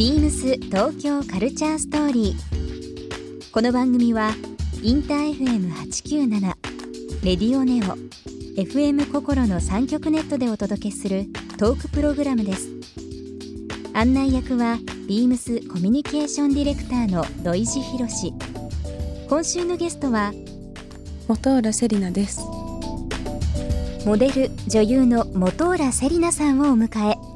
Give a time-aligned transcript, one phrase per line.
[0.00, 3.52] ビームス東京カルチャーストーリー。
[3.52, 4.30] この番組は
[4.82, 6.40] インター FM897
[7.22, 7.98] レディオネオ
[8.58, 11.26] FM 心の三極ネットでお届けする
[11.58, 12.70] トークプログラムです。
[13.92, 18.32] 案内役はビームスコミュニケーションディレクターの土井博志。
[19.28, 20.32] 今週のゲストは
[21.28, 22.40] 本浦セリナです。
[24.06, 27.29] モデル女優の本浦セリナさんをお迎え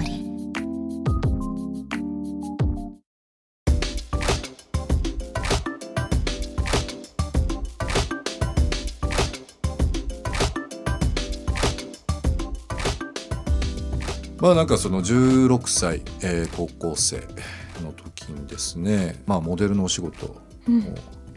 [14.41, 17.17] まあなんかその16歳、えー、高校生
[17.83, 20.41] の時にですね、まあ、モデルのお仕事を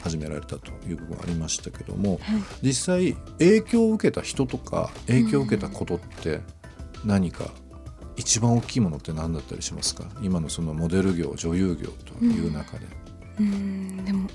[0.01, 2.45] 始められたという部分ありましたけども、うん。
[2.63, 6.41] 実際影響を受けた人とか影響を受けたことって
[7.05, 7.51] 何か
[8.17, 10.05] 一番大きいものって何だったりしますか？
[10.23, 12.87] 今のそのモデル業女優業という中で。
[13.41, 14.05] うん、うん。
[14.05, 14.29] でも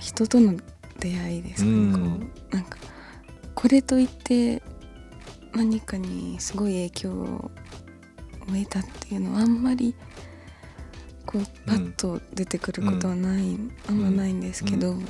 [0.00, 0.54] 人との
[0.98, 2.78] 出会いですかね、うん、なんか
[3.54, 4.62] これといって
[5.54, 7.50] 何かにすごい影響を
[8.46, 9.94] 得たっていうのはあんまり
[11.26, 15.06] こうパッと出てくることはない、うん、あんまないんですけど、うん、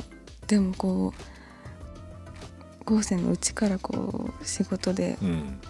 [0.46, 5.60] でもこう後世のうちからこう仕事で、うん、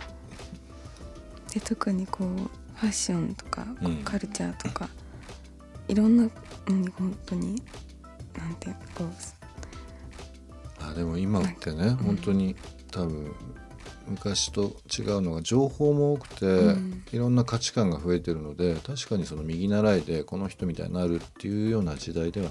[1.52, 2.28] で特にこう
[2.76, 4.88] ファッションとかこうカルチャーとか、
[5.86, 6.24] いろんな
[6.66, 7.62] のに本当に
[8.36, 9.08] なんていうかこう
[10.84, 12.56] あでも今ってね、本当に
[12.90, 13.32] 多分
[14.08, 22.50] 昔と違うのが情報も多くて、うん、いろんな価値観が増えてるので確かにその右習いでこの人みたいになるっていうような時代では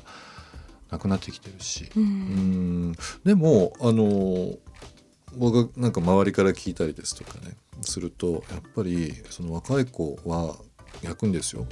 [0.92, 2.94] なくなってきてるし、うん、
[3.24, 4.54] でもあの
[5.36, 10.56] 僕がなんか周りから聞いたりですとかねするとやっぱりその若い子は
[11.02, 11.66] 焼くんですよ。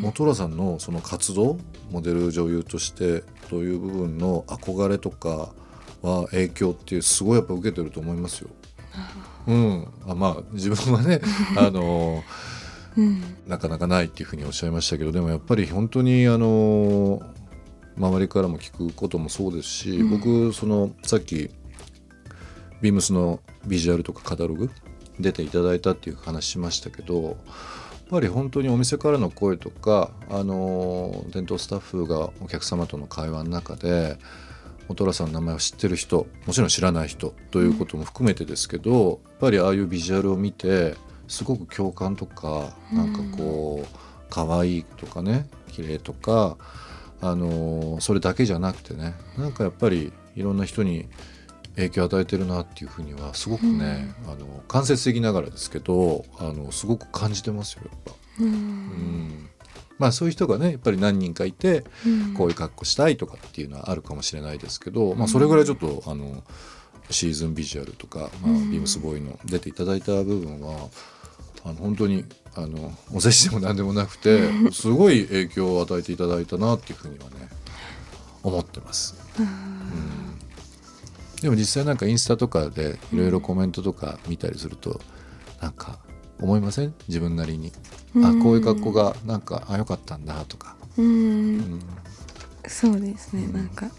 [0.00, 1.58] 本浦さんのその活動
[1.90, 5.52] モデル女優としてという部分の憧れとか
[6.00, 8.50] は影響っていうすごいやっぱ受けてると思いますよ。
[9.46, 11.20] うん、あまあ自分はね
[11.56, 12.22] あの、
[12.96, 17.22] うん、なかなかないっていうふうにおっしゃいましたけどでもやっぱり本当にあの
[17.96, 21.50] 周りからも聞くこともそうですし、うん、僕そのさっき
[22.80, 24.70] ビームスのビジュアルとかカタログ
[25.20, 27.34] 出ていただいたっていう話しましたけどやっ
[28.10, 34.18] ぱり本当にお店からの声とかあの店頭スタッフがお客様との会話の中で
[34.88, 40.96] お寅さんの名前を知ってる人もちろん知らない人ということも含めてですけど、やっぱりああいうビジュアルを見て
[41.28, 43.96] すごく共感とかなんかこう
[44.28, 46.56] 可愛いとかね綺麗とか
[47.20, 51.08] あのそれだけじゃなくてねなんかやっぱりいろんな人に
[51.76, 58.12] 影響を与えてるなっていうふうにはすごくね、あの間接的ながらですけどあのすごく感じてますよやっぱ。
[58.40, 59.48] うん
[60.02, 61.84] まあそういう人がねやっぱり何人かいて、
[62.36, 66.42] こういう格好したいとかっていうのはあるかもしれないですけど、まあそれぐらいちょっとあの
[67.08, 70.88] シーズンビジュアルとか、まあ、ビームスボーイの出ていただいた部分は
[71.64, 72.24] あの本当に
[72.56, 77.48] あのお世辞でも何でもなくて すごい影響を与えていただいたなっていうふうにはね
[78.42, 79.14] 思ってます。
[79.38, 80.38] うん、
[81.40, 85.00] でも実際なんかインスタとかでいろいろコメントとか見たりすると
[85.60, 86.00] なんか
[86.42, 86.94] 思いません？
[87.08, 87.72] 自分なりに、
[88.16, 90.76] あこういう格好がなんかあ良かったんだとか。
[90.98, 91.80] うん、
[92.66, 93.90] そうですね、なんか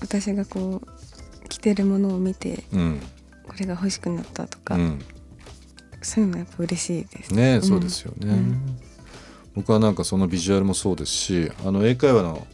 [0.00, 3.00] 私がこう着てるものを見て、うん、
[3.48, 4.98] これが欲しくなったとか、うん。
[6.02, 7.32] そういうのやっぱ嬉しいです。
[7.32, 8.78] ねんそうですよね、うん。
[9.54, 12.46] 僕はなんかそのビジュアルもそうですしあの英会話の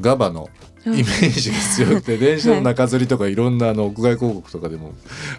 [0.00, 0.48] ガバの
[0.86, 4.94] イメージが強くて 電車の中吊りとかいろんなあの屋外広告とかでも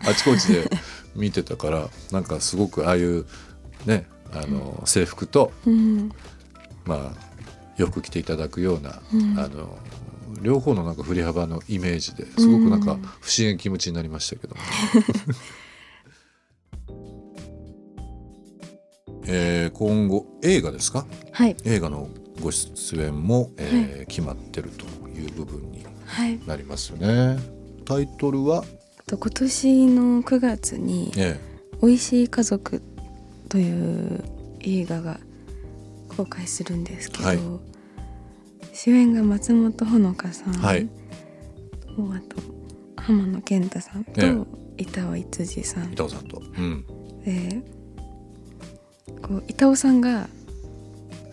[0.07, 0.69] あちこちで
[1.15, 3.25] 見てたからなんかすごくああいう
[3.85, 6.11] ねあの制服とうん。
[6.85, 7.31] まあ
[7.77, 9.39] 洋服着ていただくような、うん。
[9.39, 9.77] あの
[10.41, 14.61] 両方のなんか振り幅のイメージですごくなんかうん不思議な気持ちになりましたけども、
[19.25, 21.05] えー今後映画ですか？
[21.31, 21.55] はい。
[21.65, 22.09] 映画の
[22.41, 26.39] ご出演も、えー決まってるという部分にはい。
[26.45, 27.39] なりますよね。
[27.85, 28.65] タイトルは、
[29.07, 31.39] と今年の9月にえ
[31.81, 32.81] 「おいしい家族」
[33.49, 34.23] という
[34.59, 35.19] 映画が
[36.15, 37.39] 公開するんですけど、はい。
[38.73, 40.87] 主演が松本穂香さん、はい。
[40.87, 42.37] とあと
[42.97, 44.35] 浜野健太さんとえ
[44.77, 45.93] 板尾逸司さん。
[45.93, 46.85] 板尾さんと、うん、
[47.23, 47.61] で
[49.21, 50.27] こう板尾さんが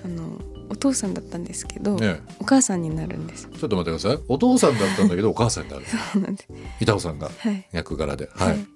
[0.05, 0.39] あの
[0.71, 2.21] お父さんだったんですけど、え。
[2.41, 3.49] お母さんになるんです。
[3.49, 4.19] ちょっと待ってください。
[4.29, 5.85] お父さんだったんだけどお母さんになる。
[5.87, 6.49] そうなんです。
[6.81, 7.67] 板尾さんがはい。
[7.73, 8.29] 役柄で。
[8.35, 8.67] はい、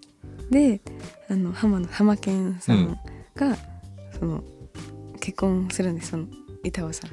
[0.50, 0.80] で
[1.28, 2.98] あの浜野浜健さん
[3.36, 3.56] が、
[4.18, 4.42] その
[5.20, 6.26] 結婚するんですその
[6.64, 7.10] 板尾さん。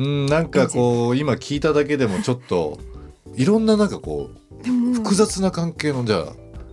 [0.00, 2.78] んなんかこう今聞いただけでもちょっと
[3.34, 4.30] いろんななんかこ
[4.62, 6.24] でもう複雑な関係のじゃあ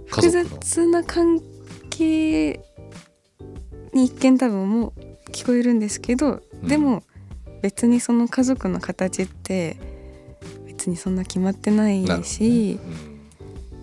[0.09, 0.57] 家複族の。
[0.61, 1.41] 雑な関
[1.89, 2.59] 係
[3.93, 4.93] に一見多分もう
[5.31, 6.67] 聞こえるんですけど、うん。
[6.67, 7.03] でも
[7.61, 9.77] 別にその家族の形って
[10.67, 12.79] 別にそんな決まってないし、ね。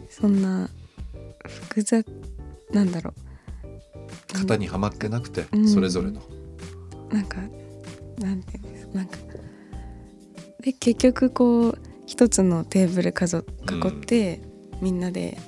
[0.08, 0.70] そんな
[1.44, 2.06] 複雑
[2.72, 3.20] なんだろう。
[3.20, 3.26] ん
[4.40, 5.68] 型にはまってなくて、うん。
[5.68, 6.20] それぞれの、
[7.10, 7.38] うなんか
[8.18, 9.18] なんていうんですなんか。
[10.62, 14.40] で結局こう一つのテーブル家族囲って、
[14.80, 15.38] みんなで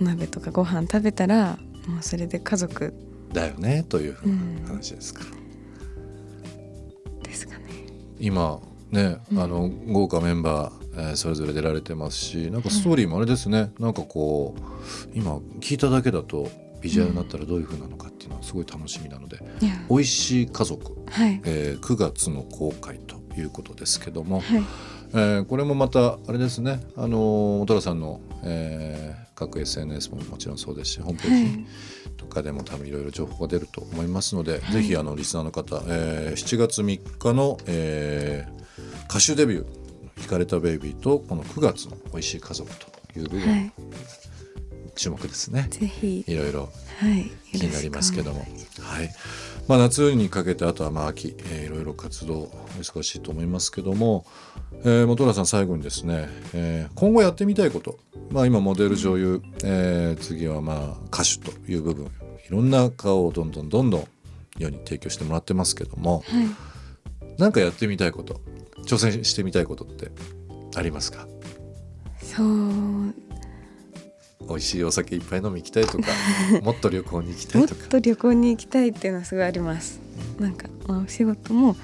[0.00, 2.94] お鍋とかご飯食べたらもうそれで家族。
[3.32, 4.16] だよねという
[4.66, 5.36] 話ですか、ですか。
[5.36, 5.43] ね。
[8.24, 8.60] 今
[8.90, 9.38] ね、うん。
[9.40, 16.48] あの豪華メンバー、えーそれぞれ出られてますしなんかストーリーもあれですね、なんかこう今聞いただけだと
[16.80, 20.92] ビジュアルになったらどういう風なのかっていうのはすごい楽しみなのでいや「美味しい家族。
[21.10, 24.62] はい」えー9月の公開ということですけども、はい
[25.12, 26.80] えーこれもまたあれですね。
[26.96, 31.66] あのー小虎さんの、えー各 SNS ももちろんそうですしホームページ
[32.16, 38.64] とかでも多分いろいろ情報が出ると思いますので、ぜひあのリスナーの方、えー7月3日の、えー
[39.10, 39.66] 歌手デビュー
[40.22, 42.86] 「惹かれたベイビー」とこの9月の「美味しい家族」と
[43.18, 43.72] いう部分、はい
[44.94, 45.66] 注目ですね。
[45.70, 46.24] ぜひ。
[46.26, 47.30] いろいろはい。
[47.52, 48.46] 気になりますけども。
[48.80, 49.10] はい。
[49.66, 52.48] まあ、夏にかけてあとはまあ秋、えーいろいろ活動お
[52.80, 54.26] 忙しいと思いますけども、
[54.82, 57.98] えー、本浦さん最後にですね、えー今後やってみたいこと、
[58.30, 62.08] まあ、今モデル女優、えー次はまあ歌手という部分い
[62.50, 64.08] ろんな顔をどんどんどんどん
[64.58, 66.46] 世に提供してもらってますけどもはい。
[67.38, 68.40] 何かやってみたいこと
[68.86, 70.10] 挑戦してみたいことって
[70.76, 71.26] ありますか？
[72.22, 72.46] そう
[74.48, 76.08] 美味しいお酒いっぱい飲み行きたいとか
[76.62, 77.88] もっと旅行に行きたもっいとか。
[77.88, 80.00] と旅行に行きたいっていうのはすごいあります。
[80.38, 81.76] なんか、まあ、お仕事も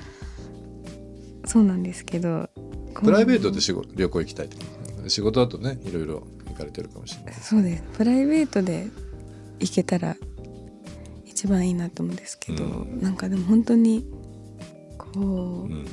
[1.45, 2.49] そうなんですけど
[2.95, 4.65] プライベートで仕事旅行行きたいとか
[5.09, 7.83] 仕事だとねいろいろ行かれてるかもしれないそうです。
[7.97, 8.89] プライベートで
[9.59, 10.17] 行けたら
[11.27, 13.01] 一番いいなと思うんですけど、うん。
[13.01, 14.05] なんかでも本当に
[14.99, 15.87] こう、うん、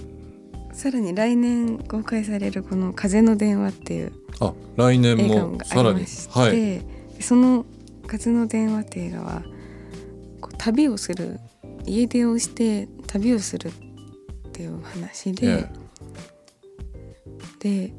[0.73, 6.05] さらに来年公開されるこの「風の電話」っていうあ来年もがさらに。
[6.31, 6.51] はい。
[6.51, 6.85] で
[7.19, 7.65] その
[8.05, 9.43] 「風の電話」っていう映画は
[10.39, 11.39] こう旅をする
[11.85, 15.69] 家出をして旅をするっていうお話で、え
[17.59, 17.93] で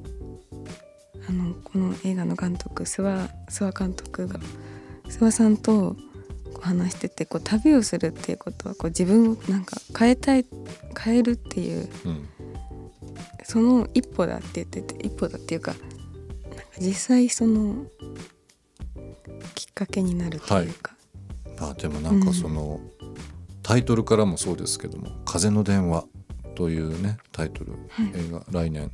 [1.29, 4.39] あのこの映画の監督諏訪諏訪監督が
[5.09, 5.97] 諏訪さんと
[6.61, 10.45] 話しててこう旅をするっていうことはこう自分をなんか変えたい
[10.99, 12.29] 変えるっていううん。
[13.45, 15.75] その一歩だって言ってて一歩だっていうか
[16.81, 17.87] 実際その
[19.55, 20.95] きっかけになるというか、
[21.61, 22.81] まあでもなんかその、
[23.63, 26.07] タイトルからもそうですけども「風の電話」
[26.55, 28.13] というねタイトル、はい。
[28.15, 28.91] 映画来年。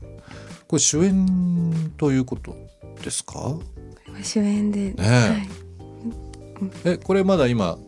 [0.67, 2.57] これ主演ということ
[3.03, 3.57] ですか？
[4.23, 5.03] 主演で、ねえ。
[5.03, 7.79] はい、えこれまだ今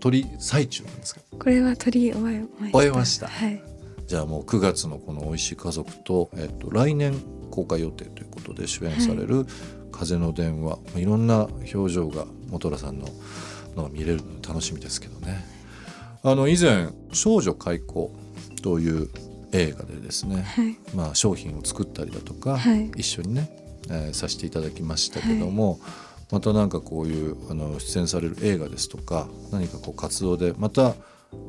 [0.00, 1.20] 撮り最中なんですか？
[1.38, 2.78] これは撮り終えました。
[2.78, 3.28] 終えました。
[3.28, 3.62] はい、
[4.06, 7.14] じゃあもう9月のこの「美味しい家族と」えっと、来年
[7.50, 9.46] 公開予定ということで主演される
[9.90, 13.08] 「風の電話」い、ろんな表情が本浦さんの
[13.74, 15.44] のが見れるの楽しみですけどね。
[16.22, 18.10] あの以前「少女開口」
[18.62, 19.08] という
[19.52, 20.76] 映画でですね、はい。
[20.94, 22.90] まあ、商品を作ったりだとか、はい。
[22.96, 23.50] 一緒にね、
[23.88, 25.78] えーさせていただきましたけども、
[26.30, 30.94] また何かこういうあの出演される映画ですとか何かこう活動でまた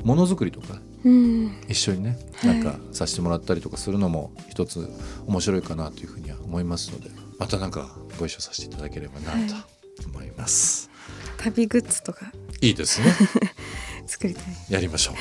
[0.03, 1.51] ものづくりとかうん。
[1.67, 4.89] 一緒にねなんかさせてもらったりとかするのも一つ
[5.25, 9.55] 面白いかなというふうには思いますのでまたなんかご一緒させていただければなと
[10.07, 10.89] 思います、
[11.37, 12.31] 旅グッズとか。
[12.61, 13.13] い、いですね。
[14.07, 14.43] 作りたい。
[14.69, 15.15] やりましょう。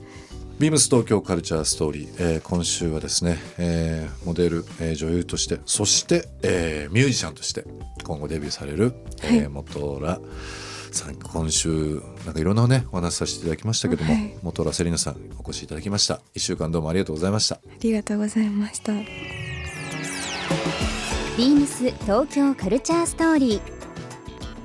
[0.58, 7.64] ビームス東京カルチャーストーリー、えー今週はですね、えーモデル、えー女優としてそして、えーミュージシャンとして
[8.04, 10.22] 今後デビューされる、はいえー元浦さん
[11.22, 14.36] 今週なんかいろんなねお話しさせていただきましたけども、はい。
[14.42, 16.20] 元浦セリナさんお越しいただきました。
[16.34, 17.56] 一週間どうもありがとうございました。
[17.56, 18.92] ありがとうございました。
[18.92, 23.60] ビームス東京カルチャーストーリー。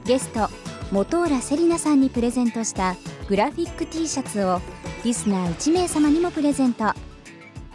[0.05, 0.49] ゲスト
[0.91, 2.95] 本浦セリナさんにプレゼントした
[3.27, 4.61] グラフィック T シャツを
[5.03, 6.93] リスナー1名様にもプレゼント。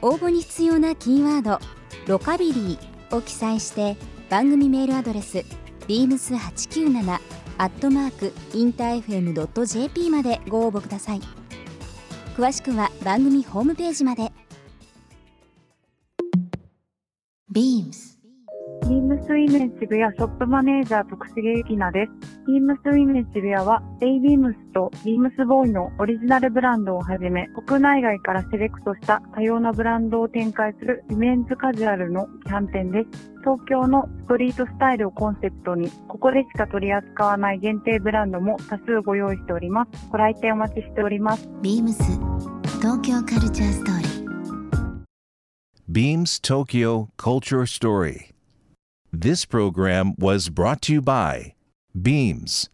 [0.02, 1.58] 応募に必要なキーワード
[2.06, 2.78] 「ロカビリー」
[3.16, 3.96] を記載して
[4.28, 5.44] 番組メールアドレス
[5.88, 11.20] beams897 アットマークインター FM.jp までご応募ください。
[12.36, 14.32] 詳しくは番組ホームページまで。
[17.52, 18.18] ビームス。
[18.88, 22.33] ビームスイメン渋谷ショップマネージャー徳重ゆきなです。
[22.46, 33.32] ビームスイメン渋谷は、デイビームスとビームスボーイのオリジナルブランドをはじめ、国内外からセレクトした多様なブランドを展開するイメンズカジュアルのキャンペーンです。
[33.40, 40.08] 東京のストリートスタイルをコンセプトに、ここでしか取り扱わない限定ブランドも多数ご用意しております。
[40.10, 41.48] ご来店お待ちしております。
[41.62, 42.02] ビームス
[42.80, 44.24] 東京カルチャーストーリー
[45.90, 48.34] Beams Tokyo Culture Story.
[49.12, 51.53] This program was brought to you by
[51.94, 52.68] Beams.